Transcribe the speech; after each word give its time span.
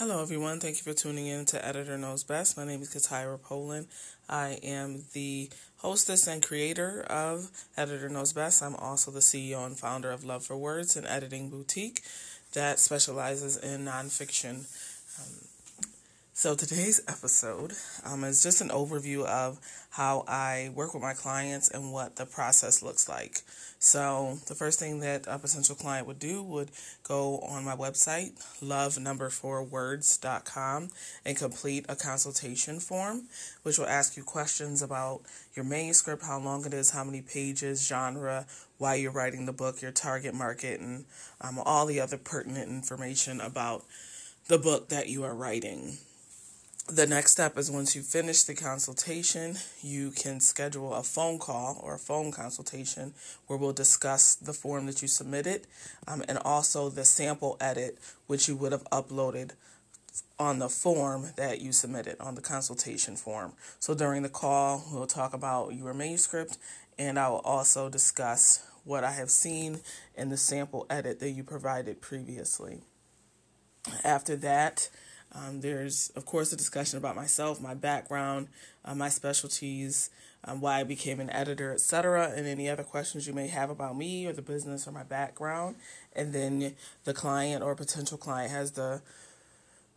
Hello, 0.00 0.22
everyone. 0.22 0.60
Thank 0.60 0.78
you 0.78 0.82
for 0.82 0.94
tuning 0.94 1.26
in 1.26 1.44
to 1.44 1.62
Editor 1.62 1.98
Knows 1.98 2.24
Best. 2.24 2.56
My 2.56 2.64
name 2.64 2.80
is 2.80 2.88
Katira 2.88 3.38
Polland. 3.38 3.84
I 4.30 4.58
am 4.62 5.04
the 5.12 5.50
hostess 5.76 6.26
and 6.26 6.42
creator 6.42 7.02
of 7.02 7.50
Editor 7.76 8.08
Knows 8.08 8.32
Best. 8.32 8.62
I'm 8.62 8.76
also 8.76 9.10
the 9.10 9.20
CEO 9.20 9.66
and 9.66 9.78
founder 9.78 10.10
of 10.10 10.24
Love 10.24 10.42
for 10.42 10.56
Words, 10.56 10.96
an 10.96 11.06
editing 11.06 11.50
boutique 11.50 12.00
that 12.54 12.78
specializes 12.78 13.58
in 13.58 13.84
nonfiction. 13.84 14.64
Um, 15.20 15.49
so 16.40 16.54
today's 16.54 17.02
episode 17.06 17.74
um, 18.02 18.24
is 18.24 18.42
just 18.42 18.62
an 18.62 18.70
overview 18.70 19.26
of 19.26 19.60
how 19.90 20.24
I 20.26 20.70
work 20.74 20.94
with 20.94 21.02
my 21.02 21.12
clients 21.12 21.68
and 21.68 21.92
what 21.92 22.16
the 22.16 22.24
process 22.24 22.82
looks 22.82 23.10
like. 23.10 23.42
So 23.78 24.38
the 24.48 24.54
first 24.54 24.78
thing 24.78 25.00
that 25.00 25.26
a 25.26 25.38
potential 25.38 25.74
client 25.74 26.06
would 26.06 26.18
do 26.18 26.42
would 26.42 26.70
go 27.02 27.40
on 27.40 27.62
my 27.62 27.76
website, 27.76 28.42
love 28.62 28.98
number 28.98 29.28
four 29.28 29.62
words.com, 29.62 30.88
and 31.26 31.36
complete 31.36 31.84
a 31.90 31.94
consultation 31.94 32.80
form, 32.80 33.24
which 33.62 33.76
will 33.76 33.84
ask 33.84 34.16
you 34.16 34.24
questions 34.24 34.80
about 34.80 35.20
your 35.54 35.66
manuscript, 35.66 36.22
how 36.22 36.38
long 36.38 36.64
it 36.64 36.72
is, 36.72 36.92
how 36.92 37.04
many 37.04 37.20
pages, 37.20 37.86
genre, 37.86 38.46
why 38.78 38.94
you're 38.94 39.12
writing 39.12 39.44
the 39.44 39.52
book, 39.52 39.82
your 39.82 39.92
target 39.92 40.32
market, 40.32 40.80
and 40.80 41.04
um, 41.42 41.58
all 41.58 41.84
the 41.84 42.00
other 42.00 42.16
pertinent 42.16 42.70
information 42.70 43.42
about 43.42 43.84
the 44.48 44.56
book 44.56 44.88
that 44.88 45.06
you 45.06 45.22
are 45.22 45.34
writing 45.34 45.98
the 46.88 47.06
next 47.06 47.32
step 47.32 47.56
is 47.56 47.70
once 47.70 47.94
you 47.94 48.02
finish 48.02 48.42
the 48.42 48.54
consultation, 48.54 49.56
you 49.82 50.10
can 50.10 50.40
schedule 50.40 50.94
a 50.94 51.02
phone 51.02 51.38
call 51.38 51.80
or 51.82 51.94
a 51.94 51.98
phone 51.98 52.32
consultation 52.32 53.14
where 53.46 53.58
we'll 53.58 53.72
discuss 53.72 54.34
the 54.34 54.52
form 54.52 54.86
that 54.86 55.02
you 55.02 55.08
submitted 55.08 55.66
um, 56.08 56.24
and 56.28 56.38
also 56.38 56.88
the 56.88 57.04
sample 57.04 57.56
edit 57.60 57.98
which 58.26 58.48
you 58.48 58.56
would 58.56 58.72
have 58.72 58.84
uploaded 58.90 59.52
on 60.38 60.58
the 60.58 60.68
form 60.68 61.28
that 61.36 61.60
you 61.60 61.70
submitted 61.72 62.16
on 62.18 62.34
the 62.34 62.40
consultation 62.40 63.14
form. 63.14 63.52
So 63.78 63.94
during 63.94 64.22
the 64.22 64.28
call, 64.28 64.84
we'll 64.92 65.06
talk 65.06 65.34
about 65.34 65.74
your 65.74 65.94
manuscript 65.94 66.58
and 66.98 67.18
I 67.18 67.28
will 67.28 67.38
also 67.38 67.88
discuss 67.88 68.64
what 68.84 69.04
I 69.04 69.12
have 69.12 69.30
seen 69.30 69.80
in 70.16 70.30
the 70.30 70.36
sample 70.36 70.86
edit 70.90 71.20
that 71.20 71.30
you 71.30 71.44
provided 71.44 72.00
previously. 72.00 72.80
After 74.04 74.36
that, 74.36 74.88
um, 75.32 75.60
there's, 75.60 76.10
of 76.16 76.26
course, 76.26 76.52
a 76.52 76.56
discussion 76.56 76.98
about 76.98 77.16
myself, 77.16 77.60
my 77.60 77.74
background, 77.74 78.48
uh, 78.84 78.94
my 78.94 79.08
specialties, 79.08 80.10
um, 80.44 80.60
why 80.60 80.80
I 80.80 80.84
became 80.84 81.20
an 81.20 81.30
editor, 81.30 81.72
etc., 81.72 82.32
and 82.34 82.46
any 82.46 82.68
other 82.68 82.82
questions 82.82 83.26
you 83.26 83.32
may 83.32 83.48
have 83.48 83.70
about 83.70 83.96
me 83.96 84.26
or 84.26 84.32
the 84.32 84.42
business 84.42 84.88
or 84.88 84.92
my 84.92 85.04
background. 85.04 85.76
And 86.14 86.32
then 86.32 86.74
the 87.04 87.14
client 87.14 87.62
or 87.62 87.74
potential 87.74 88.18
client 88.18 88.50
has 88.50 88.72
the 88.72 89.02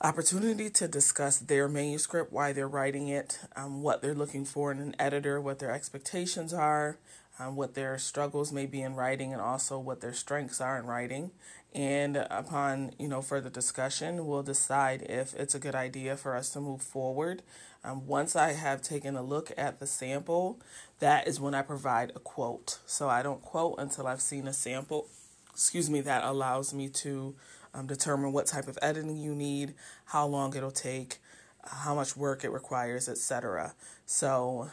opportunity 0.00 0.70
to 0.70 0.88
discuss 0.88 1.38
their 1.38 1.68
manuscript, 1.68 2.32
why 2.32 2.52
they're 2.52 2.68
writing 2.68 3.08
it, 3.08 3.38
um, 3.54 3.82
what 3.82 4.00
they're 4.00 4.14
looking 4.14 4.44
for 4.44 4.72
in 4.72 4.78
an 4.78 4.96
editor, 4.98 5.40
what 5.40 5.58
their 5.58 5.72
expectations 5.72 6.54
are, 6.54 6.96
um, 7.38 7.54
what 7.54 7.74
their 7.74 7.98
struggles 7.98 8.52
may 8.52 8.66
be 8.66 8.80
in 8.80 8.94
writing, 8.94 9.32
and 9.32 9.42
also 9.42 9.78
what 9.78 10.00
their 10.00 10.14
strengths 10.14 10.60
are 10.60 10.78
in 10.78 10.86
writing. 10.86 11.30
And 11.74 12.16
upon 12.16 12.92
you 12.98 13.08
know 13.08 13.22
further 13.22 13.50
discussion, 13.50 14.26
we'll 14.26 14.42
decide 14.42 15.02
if 15.02 15.34
it's 15.34 15.54
a 15.54 15.60
good 15.60 15.74
idea 15.74 16.16
for 16.16 16.34
us 16.34 16.50
to 16.50 16.60
move 16.60 16.82
forward. 16.82 17.42
Um, 17.84 18.06
once 18.06 18.36
I 18.36 18.52
have 18.52 18.82
taken 18.82 19.16
a 19.16 19.22
look 19.22 19.52
at 19.56 19.80
the 19.80 19.86
sample, 19.86 20.58
that 20.98 21.26
is 21.26 21.40
when 21.40 21.54
I 21.54 21.62
provide 21.62 22.12
a 22.14 22.18
quote. 22.18 22.78
So 22.86 23.08
I 23.08 23.22
don't 23.22 23.40
quote 23.40 23.76
until 23.78 24.06
I've 24.06 24.20
seen 24.20 24.46
a 24.46 24.52
sample. 24.52 25.08
Excuse 25.52 25.88
me, 25.88 26.00
that 26.02 26.24
allows 26.24 26.74
me 26.74 26.88
to 26.88 27.34
um, 27.74 27.86
determine 27.86 28.32
what 28.32 28.46
type 28.46 28.68
of 28.68 28.78
editing 28.82 29.16
you 29.16 29.34
need, 29.34 29.74
how 30.06 30.26
long 30.26 30.56
it'll 30.56 30.70
take, 30.70 31.18
how 31.64 31.94
much 31.94 32.16
work 32.16 32.44
it 32.44 32.50
requires, 32.50 33.08
etc. 33.08 33.74
So 34.06 34.70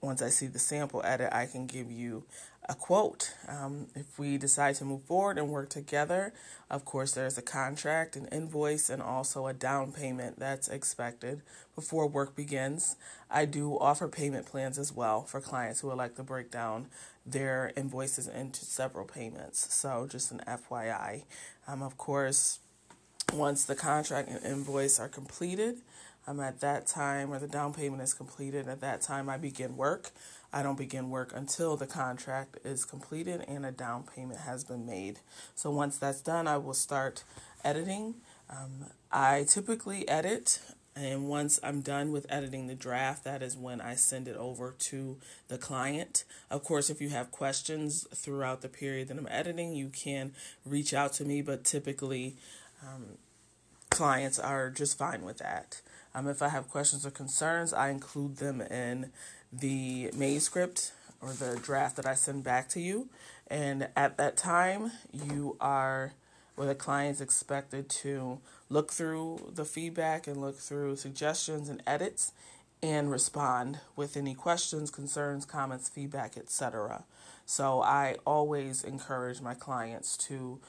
once 0.00 0.22
I 0.22 0.28
see 0.28 0.46
the 0.46 0.58
sample 0.58 1.02
edit, 1.04 1.32
I 1.32 1.46
can 1.46 1.66
give 1.66 1.90
you 1.90 2.24
a 2.68 2.74
quote. 2.74 3.34
Um, 3.48 3.86
if 3.94 4.18
we 4.18 4.36
decide 4.36 4.74
to 4.76 4.84
move 4.84 5.02
forward 5.04 5.38
and 5.38 5.48
work 5.48 5.70
together, 5.70 6.32
of 6.70 6.84
course, 6.84 7.12
there's 7.12 7.38
a 7.38 7.42
contract, 7.42 8.14
an 8.14 8.26
invoice, 8.30 8.90
and 8.90 9.02
also 9.02 9.46
a 9.46 9.54
down 9.54 9.92
payment 9.92 10.38
that's 10.38 10.68
expected 10.68 11.42
before 11.74 12.06
work 12.06 12.36
begins. 12.36 12.96
I 13.30 13.46
do 13.46 13.78
offer 13.78 14.06
payment 14.06 14.46
plans 14.46 14.78
as 14.78 14.92
well 14.92 15.22
for 15.22 15.40
clients 15.40 15.80
who 15.80 15.88
would 15.88 15.96
like 15.96 16.14
to 16.16 16.22
break 16.22 16.50
down 16.50 16.86
their 17.24 17.72
invoices 17.76 18.28
into 18.28 18.64
several 18.64 19.06
payments. 19.06 19.74
So, 19.74 20.06
just 20.08 20.30
an 20.30 20.42
FYI. 20.46 21.24
Um, 21.66 21.82
of 21.82 21.96
course, 21.96 22.60
once 23.32 23.64
the 23.64 23.74
contract 23.74 24.28
and 24.28 24.44
invoice 24.44 24.98
are 24.98 25.08
completed, 25.08 25.78
I'm 26.26 26.40
at 26.40 26.60
that 26.60 26.86
time, 26.86 27.32
or 27.32 27.38
the 27.38 27.48
down 27.48 27.72
payment 27.72 28.02
is 28.02 28.12
completed, 28.12 28.68
at 28.68 28.80
that 28.80 29.00
time 29.00 29.28
I 29.28 29.38
begin 29.38 29.76
work. 29.76 30.10
I 30.52 30.62
don't 30.62 30.78
begin 30.78 31.10
work 31.10 31.32
until 31.34 31.76
the 31.76 31.86
contract 31.86 32.58
is 32.64 32.84
completed 32.84 33.44
and 33.46 33.66
a 33.66 33.72
down 33.72 34.04
payment 34.04 34.40
has 34.40 34.64
been 34.64 34.86
made. 34.86 35.20
So 35.54 35.70
once 35.70 35.98
that's 35.98 36.20
done, 36.20 36.46
I 36.46 36.56
will 36.56 36.74
start 36.74 37.22
editing. 37.64 38.14
Um, 38.48 38.86
I 39.12 39.44
typically 39.46 40.08
edit, 40.08 40.60
and 40.96 41.28
once 41.28 41.60
I'm 41.62 41.82
done 41.82 42.12
with 42.12 42.26
editing 42.30 42.66
the 42.66 42.74
draft, 42.74 43.24
that 43.24 43.42
is 43.42 43.56
when 43.56 43.80
I 43.80 43.94
send 43.94 44.26
it 44.26 44.36
over 44.36 44.74
to 44.78 45.18
the 45.48 45.58
client. 45.58 46.24
Of 46.50 46.64
course, 46.64 46.88
if 46.88 47.00
you 47.00 47.10
have 47.10 47.30
questions 47.30 48.06
throughout 48.14 48.62
the 48.62 48.68
period 48.68 49.08
that 49.08 49.18
I'm 49.18 49.28
editing, 49.30 49.74
you 49.74 49.88
can 49.90 50.32
reach 50.64 50.94
out 50.94 51.12
to 51.14 51.24
me, 51.24 51.42
but 51.42 51.64
typically, 51.64 52.36
um, 52.82 53.18
clients 53.90 54.38
are 54.38 54.70
just 54.70 54.98
fine 54.98 55.22
with 55.22 55.38
that. 55.38 55.80
Um, 56.14 56.28
if 56.28 56.42
I 56.42 56.48
have 56.48 56.68
questions 56.68 57.06
or 57.06 57.10
concerns, 57.10 57.72
I 57.72 57.90
include 57.90 58.36
them 58.36 58.60
in 58.60 59.10
the 59.52 60.10
manuscript 60.14 60.92
or 61.20 61.32
the 61.32 61.58
draft 61.62 61.96
that 61.96 62.06
I 62.06 62.14
send 62.14 62.44
back 62.44 62.68
to 62.70 62.80
you. 62.80 63.08
And 63.48 63.88
at 63.96 64.16
that 64.18 64.36
time, 64.36 64.92
you 65.12 65.56
are, 65.60 66.12
or 66.56 66.66
the 66.66 66.74
client's 66.74 67.20
expected 67.20 67.88
to 67.88 68.38
look 68.68 68.92
through 68.92 69.52
the 69.54 69.64
feedback 69.64 70.26
and 70.26 70.40
look 70.40 70.58
through 70.58 70.96
suggestions 70.96 71.68
and 71.68 71.82
edits 71.86 72.32
and 72.82 73.10
respond 73.10 73.80
with 73.96 74.16
any 74.16 74.34
questions, 74.34 74.90
concerns, 74.90 75.44
comments, 75.44 75.88
feedback, 75.88 76.36
etc. 76.36 77.04
So 77.46 77.82
I 77.82 78.16
always 78.26 78.84
encourage 78.84 79.40
my 79.40 79.54
clients 79.54 80.16
to 80.28 80.60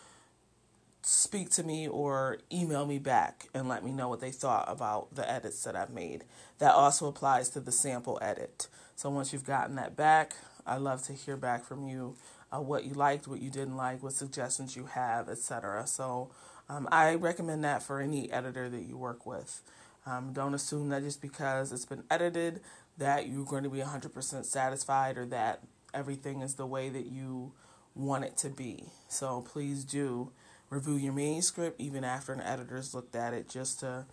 speak 1.01 1.49
to 1.51 1.63
me 1.63 1.87
or 1.87 2.39
email 2.51 2.85
me 2.85 2.99
back 2.99 3.47
and 3.53 3.67
let 3.67 3.83
me 3.83 3.91
know 3.91 4.09
what 4.09 4.19
they 4.19 4.31
thought 4.31 4.65
about 4.67 5.15
the 5.15 5.29
edits 5.29 5.63
that 5.63 5.75
I've 5.75 5.91
made. 5.91 6.25
That 6.59 6.73
also 6.73 7.07
applies 7.07 7.49
to 7.49 7.59
the 7.59 7.71
sample 7.71 8.19
edit. 8.21 8.67
So 8.95 9.09
once 9.09 9.31
you've 9.31 9.45
gotten 9.45 9.75
that 9.75 9.95
back, 9.95 10.35
I 10.65 10.77
love 10.77 11.03
to 11.03 11.13
hear 11.13 11.37
back 11.37 11.63
from 11.63 11.87
you 11.87 12.15
uh, 12.51 12.59
what 12.59 12.83
you 12.83 12.93
liked, 12.93 13.27
what 13.27 13.41
you 13.41 13.49
didn't 13.49 13.77
like, 13.77 14.03
what 14.03 14.13
suggestions 14.13 14.75
you 14.75 14.85
have, 14.85 15.29
etc. 15.29 15.87
So 15.87 16.31
um, 16.67 16.87
I 16.91 17.15
recommend 17.15 17.63
that 17.63 17.81
for 17.81 18.01
any 18.01 18.31
editor 18.31 18.69
that 18.69 18.83
you 18.83 18.97
work 18.97 19.25
with. 19.25 19.61
Um, 20.05 20.33
don't 20.33 20.53
assume 20.53 20.89
that 20.89 21.03
just 21.03 21.21
because 21.21 21.71
it's 21.71 21.85
been 21.85 22.03
edited 22.09 22.61
that 22.97 23.27
you're 23.27 23.45
going 23.45 23.63
to 23.63 23.69
be 23.69 23.79
100% 23.79 24.45
satisfied 24.45 25.17
or 25.17 25.25
that 25.27 25.61
everything 25.93 26.41
is 26.41 26.55
the 26.55 26.65
way 26.65 26.89
that 26.89 27.05
you 27.05 27.53
want 27.95 28.25
it 28.25 28.37
to 28.37 28.49
be. 28.49 28.85
So 29.07 29.41
please 29.41 29.83
do 29.83 30.31
review 30.69 30.95
your 30.95 31.13
manuscript 31.13 31.79
even 31.79 32.03
after 32.03 32.33
an 32.33 32.41
editor's 32.41 32.93
looked 32.93 33.15
at 33.15 33.33
it 33.33 33.49
just 33.49 33.79
to 33.79 34.05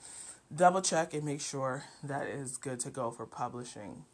double 0.54 0.80
check 0.80 1.12
and 1.12 1.24
make 1.24 1.40
sure 1.40 1.84
that 2.02 2.26
is 2.26 2.56
good 2.56 2.80
to 2.80 2.90
go 2.90 3.10
for 3.10 3.26
publishing. 3.26 4.04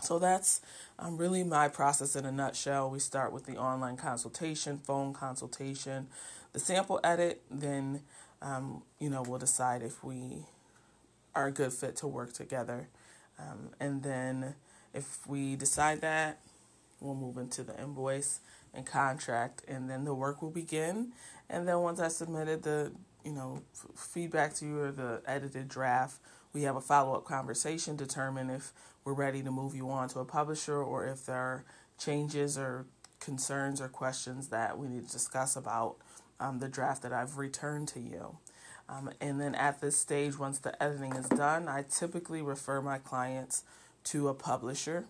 So 0.00 0.18
that's 0.18 0.60
um, 0.98 1.16
really 1.16 1.42
my 1.42 1.68
process 1.68 2.14
in 2.14 2.24
a 2.24 2.30
nutshell. 2.30 2.88
We 2.88 3.00
start 3.00 3.32
with 3.32 3.46
the 3.46 3.56
online 3.56 3.96
consultation, 3.96 4.78
phone 4.78 5.12
consultation, 5.12 6.06
the 6.52 6.60
sample 6.60 7.00
edit, 7.02 7.42
then 7.50 8.02
um, 8.40 8.82
you 9.00 9.10
know 9.10 9.22
we'll 9.22 9.40
decide 9.40 9.82
if 9.82 10.04
we 10.04 10.44
are 11.34 11.48
a 11.48 11.52
good 11.52 11.72
fit 11.72 11.96
to 11.96 12.06
work 12.06 12.32
together, 12.32 12.88
um, 13.38 13.70
and 13.80 14.04
then 14.04 14.54
if 14.94 15.26
we 15.26 15.56
decide 15.56 16.00
that, 16.00 16.38
we'll 17.00 17.14
move 17.14 17.36
into 17.36 17.64
the 17.64 17.78
invoice 17.80 18.40
and 18.74 18.86
contract, 18.86 19.62
and 19.66 19.88
then 19.88 20.04
the 20.04 20.14
work 20.14 20.42
will 20.42 20.50
begin. 20.50 21.12
And 21.48 21.66
then 21.66 21.80
once 21.80 22.00
I 22.00 22.08
submitted 22.08 22.62
the 22.62 22.92
you 23.24 23.32
know 23.32 23.62
f- 23.74 23.86
feedback 23.96 24.54
to 24.56 24.66
you 24.66 24.80
or 24.80 24.92
the 24.92 25.22
edited 25.26 25.68
draft, 25.68 26.20
we 26.52 26.62
have 26.62 26.76
a 26.76 26.80
follow 26.80 27.14
up 27.14 27.24
conversation, 27.24 27.96
determine 27.96 28.50
if 28.50 28.72
we're 29.04 29.14
ready 29.14 29.42
to 29.42 29.50
move 29.50 29.74
you 29.74 29.90
on 29.90 30.08
to 30.10 30.20
a 30.20 30.24
publisher 30.24 30.76
or 30.82 31.06
if 31.06 31.26
there 31.26 31.36
are 31.36 31.64
changes 31.98 32.58
or 32.58 32.86
concerns 33.20 33.80
or 33.80 33.88
questions 33.88 34.48
that 34.48 34.78
we 34.78 34.88
need 34.88 35.06
to 35.06 35.12
discuss 35.12 35.56
about 35.56 35.96
um, 36.40 36.58
the 36.58 36.68
draft 36.68 37.02
that 37.02 37.12
I've 37.12 37.36
returned 37.38 37.88
to 37.88 38.00
you. 38.00 38.38
Um, 38.88 39.10
and 39.20 39.40
then 39.40 39.54
at 39.54 39.80
this 39.80 39.96
stage, 39.96 40.38
once 40.38 40.58
the 40.58 40.80
editing 40.82 41.12
is 41.12 41.28
done, 41.28 41.68
I 41.68 41.84
typically 41.88 42.40
refer 42.40 42.80
my 42.80 42.98
clients 42.98 43.64
to 44.04 44.28
a 44.28 44.34
publisher. 44.34 45.06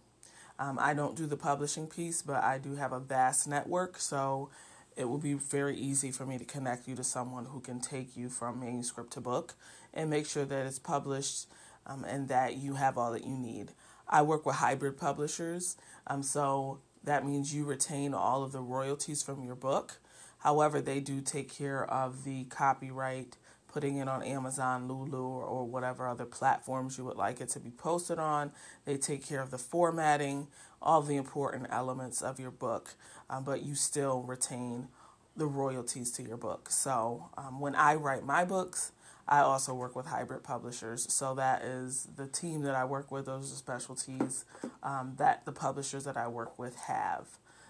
Um, 0.59 0.79
I 0.81 0.95
don't 0.95 1.17
do 1.17 1.27
the 1.27 1.37
publishing 1.37 1.87
piece, 1.87 2.23
but 2.23 2.43
I 2.43 2.59
do 2.59 2.75
have 2.75 2.93
a 2.93 3.01
vast 3.01 3.47
network. 3.47 3.99
So 3.99 4.51
it 4.97 5.09
will 5.09 5.19
be 5.19 5.35
very 5.35 5.77
easy 5.77 6.11
for 6.11 6.27
me 6.27 6.39
to 6.39 6.45
connect 6.45 6.89
you 6.89 6.97
to 6.97 7.05
someone 7.05 7.47
who 7.47 7.61
can 7.61 7.81
take 7.81 8.17
you 8.17 8.29
from 8.29 8.59
manuscript 8.59 9.13
to 9.13 9.21
book 9.21 9.55
and 9.95 10.11
make 10.11 10.27
sure 10.27 10.45
that 10.45 10.67
it's 10.67 10.81
published 10.81 11.47
um, 11.87 12.05
and 12.05 12.29
that 12.29 12.57
you 12.57 12.75
have 12.75 12.99
all 12.99 13.13
that 13.13 13.25
you 13.25 13.37
need. 13.37 13.71
I 14.09 14.23
work 14.23 14.45
with 14.45 14.57
hybrid 14.57 14.99
publishers, 14.99 15.77
um, 16.07 16.23
so 16.23 16.81
that 17.05 17.25
means 17.25 17.55
you 17.55 17.65
retain 17.65 18.13
all 18.13 18.43
of 18.43 18.53
the 18.53 18.61
royalties 18.61 19.23
from 19.23 19.45
your 19.45 19.55
book. 19.55 20.01
However, 20.39 20.81
they 20.81 21.01
do 21.01 21.21
take 21.21 21.53
care 21.53 21.85
of 21.85 22.25
the 22.25 22.45
copyright, 22.45 23.37
putting 23.79 23.99
it 23.99 24.09
on 24.09 24.25
Amazon, 24.25 24.89
Lulu, 24.89 25.23
or 25.23 25.65
whatever 25.65 26.09
other 26.09 26.25
platforms 26.25 26.99
you 26.99 27.05
would 27.05 27.17
like 27.17 27.41
it 27.41 27.49
to 27.49 27.61
be 27.61 27.71
posted 27.71 28.19
on. 28.19 28.51
They 28.85 28.97
take 28.97 29.25
care 29.25 29.41
of 29.41 29.53
the 29.53 29.59
formatting, 29.59 30.49
all 30.83 31.01
the 31.01 31.15
important 31.15 31.69
elements 31.71 32.21
of 32.21 32.41
your 32.41 32.51
book, 32.51 32.95
um, 33.31 33.45
but 33.45 33.63
you 33.63 33.77
still 33.77 34.23
retain 34.23 34.89
the 35.37 35.47
royalties 35.47 36.11
to 36.11 36.25
your 36.25 36.37
book. 36.37 36.71
So 36.71 37.27
um, 37.37 37.61
when 37.61 37.77
I 37.77 37.95
write 37.95 38.25
my 38.25 38.45
books, 38.45 38.91
I 39.29 39.43
also 39.43 39.75
work 39.75 39.95
with 39.95 40.07
hybrid 40.07 40.43
publishers. 40.43 41.13
So 41.13 41.37
that 41.37 41.63
is 41.63 42.09
the 42.17 42.27
team 42.27 42.63
that 42.63 42.75
I 42.75 42.85
work 42.85 43.13
with, 43.13 43.27
those 43.27 43.53
are 43.53 43.55
specialties 43.55 44.45
um, 44.83 45.15
that 45.19 45.45
the 45.45 45.53
publishers 45.53 46.03
that 46.03 46.17
I 46.17 46.27
work 46.27 46.59
with 46.59 46.75
have. 46.75 47.29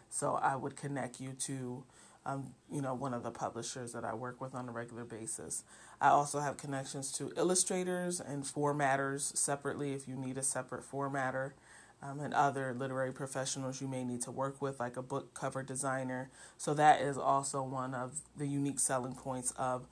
So 0.08 0.37
I 0.37 0.56
would 0.56 0.75
connect 0.75 1.20
you 1.20 1.32
to, 1.40 1.84
um, 2.29 2.53
you 2.71 2.83
know, 2.83 2.93
one 2.93 3.15
of 3.15 3.23
the 3.23 3.31
publishers 3.31 3.93
that 3.93 4.05
I 4.05 4.15
work 4.15 4.39
with 4.39 4.55
on 4.55 4.69
a 4.69 4.73
regular 4.73 5.05
basis. 5.05 5.65
I 5.99 6.09
also 6.09 6.41
have 6.41 6.59
connections 6.59 7.11
to 7.13 7.33
illustrators 7.39 8.21
and 8.21 8.45
formatters 8.45 9.35
separately 9.35 9.95
if 9.95 10.07
you 10.07 10.15
need 10.15 10.37
a 10.37 10.43
separate 10.43 10.83
formatter. 10.89 11.53
Um, 12.01 12.21
and 12.21 12.33
other 12.33 12.73
literary 12.79 13.13
professionals 13.13 13.81
you 13.81 13.89
may 13.89 14.05
need 14.05 14.23
to 14.23 14.31
work 14.31 14.63
with, 14.63 14.79
like 14.79 14.97
a 14.97 15.03
book 15.03 15.35
cover 15.35 15.65
designer. 15.65 16.31
So, 16.57 16.73
that 16.75 17.01
is 17.01 17.19
also 17.19 17.61
one 17.65 17.93
of 17.93 18.21
the 18.37 18.47
unique 18.47 18.79
selling 18.79 19.17
points 19.17 19.53
of 19.59 19.89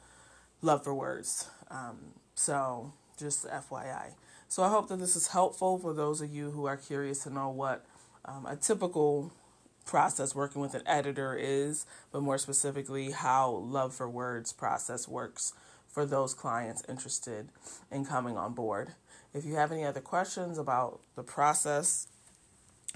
Love 0.62 0.84
for 0.84 0.94
Words. 0.94 1.48
Um, 1.68 2.12
so, 2.36 2.92
just 3.18 3.44
FYI. 3.48 4.12
So, 4.46 4.62
I 4.62 4.68
hope 4.68 4.86
that 4.86 5.00
this 5.00 5.16
is 5.16 5.26
helpful 5.26 5.80
for 5.80 5.92
those 5.92 6.20
of 6.20 6.32
you 6.32 6.52
who 6.52 6.66
are 6.66 6.76
curious 6.76 7.24
to 7.24 7.30
know 7.30 7.48
what 7.48 7.84
um, 8.24 8.46
a 8.46 8.54
typical 8.54 9.32
process 9.86 10.34
working 10.34 10.60
with 10.60 10.74
an 10.74 10.82
editor 10.84 11.34
is, 11.34 11.86
but 12.12 12.22
more 12.22 12.36
specifically, 12.36 13.12
how 13.12 13.50
Love 13.50 13.94
for 13.94 14.08
Words 14.08 14.52
process 14.52 15.08
works 15.08 15.54
for 15.88 16.04
those 16.04 16.34
clients 16.34 16.82
interested 16.88 17.48
in 17.90 18.04
coming 18.04 18.36
on 18.36 18.52
board. 18.52 18.90
If 19.32 19.46
you 19.46 19.54
have 19.54 19.72
any 19.72 19.84
other 19.84 20.00
questions 20.00 20.58
about 20.58 21.00
the 21.14 21.22
process 21.22 22.08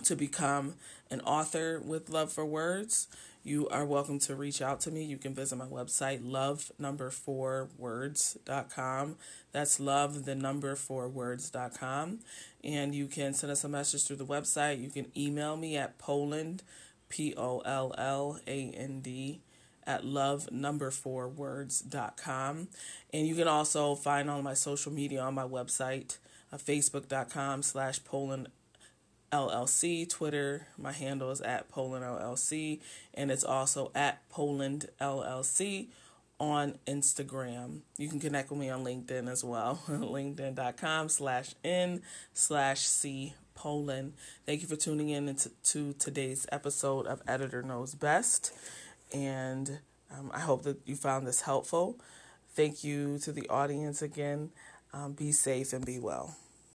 to 0.05 0.17
become 0.17 0.75
an 1.11 1.21
author 1.23 1.81
with 1.81 2.11
Love 2.11 2.33
for 2.33 2.45
Words, 2.45 3.09
you 3.43 3.69
are 3.69 3.87
welcome 3.87 4.19
to 4.21 4.35
reach 4.35 4.61
out 4.61 4.81
to 4.81 4.91
me. 4.91 5.03
You 5.03 5.17
can 5.17 5.35
visit 5.35 5.57
my 5.57 5.65
website, 5.65 6.21
love 6.23 6.71
number 6.79 7.11
four 7.11 7.71
words.com. 7.79 9.17
That's 9.53 9.81
love 9.81 10.27
the 10.27 10.35
number 10.35 10.77
four 10.77 11.09
words.com. 11.09 12.19
And 12.63 12.95
you 12.95 13.07
can 13.07 13.33
send 13.33 13.51
us 13.51 13.65
a 13.65 13.69
message 13.69 14.05
through 14.05 14.17
the 14.17 14.27
website. 14.27 14.83
You 14.83 14.91
can 14.91 15.11
email 15.17 15.57
me 15.57 15.79
at 15.79 15.99
Polland, 15.99 16.61
P 17.09 17.35
O 17.35 17.61
L 17.61 17.95
L 17.97 18.39
A 18.47 18.71
N 18.71 19.01
D, 19.01 19.41
at 19.87 20.05
love 20.05 20.53
number 20.53 20.91
four 20.91 21.27
words.com. 21.27 22.69
And 23.13 23.27
you 23.27 23.35
can 23.35 23.49
also 23.49 23.95
find 23.95 24.29
all 24.29 24.43
my 24.43 24.55
social 24.55 24.93
media 24.93 25.23
on 25.23 25.35
my 25.35 25.45
website, 25.45 26.19
uh, 26.53 26.59
facebook.com 26.59 27.63
slash 27.63 28.03
Polland 28.03 28.49
LLC. 29.33 30.09
Twitter, 30.09 30.67
my 30.79 30.93
handle 30.93 31.31
is 31.31 31.41
at 31.41 31.71
Polland 31.71 32.03
LLC, 32.03 32.81
and 33.15 33.31
it's 33.31 33.45
also 33.45 33.91
at 33.95 34.29
Polland 34.31 34.89
LLC 35.01 35.89
on 36.39 36.79
Instagram. 36.87 37.81
You 37.99 38.09
can 38.09 38.19
connect 38.19 38.51
with 38.51 38.59
me 38.59 38.71
on 38.71 38.85
LinkedIn 38.85 39.29
as 39.29 39.45
well. 39.45 39.81
LinkedIn.com 39.89 41.09
slash 41.11 41.55
N 41.63 42.03
slash 42.33 42.81
C 42.81 43.35
Polland. 43.57 44.13
Thank 44.47 44.63
you 44.63 44.69
for 44.69 44.77
tuning 44.77 45.11
in 45.11 45.35
to, 45.37 45.51
to 45.65 45.93
today's 45.93 46.47
episode 46.51 47.07
of 47.07 47.23
Editor 47.29 47.63
Knows 47.63 47.95
Best. 47.95 48.53
And 49.13 49.81
um, 50.11 50.31
I 50.33 50.41
hope 50.41 50.63
that 50.63 50.79
you 50.87 50.97
found 50.97 51.27
this 51.27 51.43
helpful. 51.43 52.01
Thank 52.55 52.83
you 52.83 53.19
to 53.19 53.33
the 53.33 53.49
audience 53.49 54.03
again. 54.03 54.51
Um, 54.93 55.13
be 55.13 55.33
safe 55.33 55.73
and 55.73 55.85
be 55.85 55.99
well. 55.99 56.37